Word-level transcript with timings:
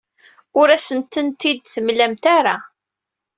Ur 0.59 0.67
asent-tent-id-mlant 0.75 2.23
ara. 2.37 2.55